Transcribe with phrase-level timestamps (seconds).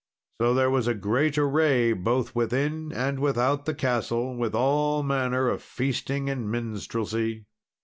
[0.41, 5.47] So there was a great array both within and without the castle, with all manner
[5.47, 7.45] of feasting and minstrelsy.